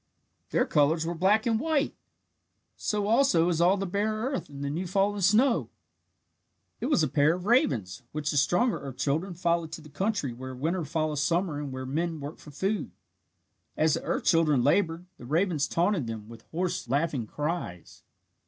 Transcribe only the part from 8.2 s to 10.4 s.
the stronger earth children followed to the country